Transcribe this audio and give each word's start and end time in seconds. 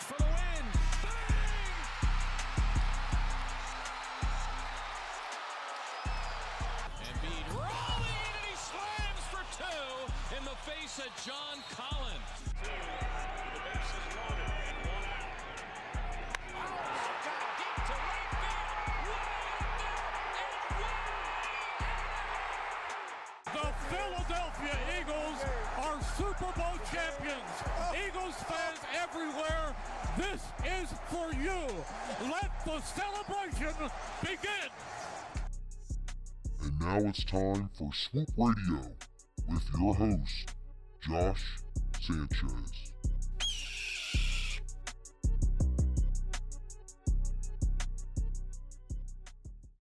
for 0.00 0.16
the 0.18 0.24
win. 0.24 0.32
Bang! 1.02 1.12
Embiid 7.08 7.48
rolling 7.54 8.30
and 8.30 8.44
he 8.48 8.54
slams 8.68 9.24
for 9.34 9.44
two 9.58 9.86
in 10.36 10.42
the 10.44 10.56
face 10.68 10.98
of 10.98 11.10
John 11.26 11.58
Collins. 11.74 12.34
Oh, 23.60 23.72
Philadelphia 23.90 24.76
Eagles 25.00 25.38
are 25.82 25.98
Super 26.16 26.52
Bowl 26.58 26.76
champions. 26.92 27.54
Oh. 27.64 28.02
Eagles 28.06 28.34
fans 28.48 28.78
everywhere. 29.02 29.37
This 30.18 30.42
is 30.80 30.98
for 31.10 31.32
you. 31.40 31.62
Let 32.24 32.50
the 32.66 32.80
celebration 32.80 33.76
begin. 34.20 34.70
And 36.60 36.80
now 36.80 37.08
it's 37.08 37.22
time 37.22 37.70
for 37.78 37.88
Swoop 37.94 38.28
Radio 38.36 38.80
with 39.48 39.62
your 39.78 39.94
host, 39.94 40.54
Josh 41.00 41.44
Sanchez. 42.00 42.97